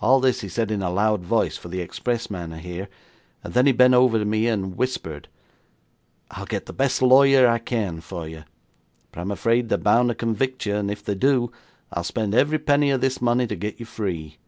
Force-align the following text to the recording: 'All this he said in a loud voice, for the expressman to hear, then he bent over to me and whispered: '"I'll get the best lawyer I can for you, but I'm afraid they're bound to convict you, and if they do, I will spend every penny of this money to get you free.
'All 0.00 0.20
this 0.20 0.42
he 0.42 0.48
said 0.48 0.70
in 0.70 0.82
a 0.82 0.88
loud 0.88 1.24
voice, 1.24 1.56
for 1.56 1.66
the 1.66 1.80
expressman 1.80 2.50
to 2.50 2.58
hear, 2.58 2.88
then 3.44 3.66
he 3.66 3.72
bent 3.72 3.92
over 3.92 4.16
to 4.16 4.24
me 4.24 4.46
and 4.46 4.76
whispered: 4.76 5.26
'"I'll 6.30 6.46
get 6.46 6.66
the 6.66 6.72
best 6.72 7.02
lawyer 7.02 7.48
I 7.48 7.58
can 7.58 8.00
for 8.00 8.28
you, 8.28 8.44
but 9.10 9.20
I'm 9.20 9.32
afraid 9.32 9.68
they're 9.68 9.76
bound 9.76 10.10
to 10.10 10.14
convict 10.14 10.64
you, 10.64 10.76
and 10.76 10.92
if 10.92 11.02
they 11.02 11.16
do, 11.16 11.50
I 11.90 11.98
will 11.98 12.04
spend 12.04 12.36
every 12.36 12.60
penny 12.60 12.92
of 12.92 13.00
this 13.00 13.20
money 13.20 13.48
to 13.48 13.56
get 13.56 13.80
you 13.80 13.86
free. 13.86 14.38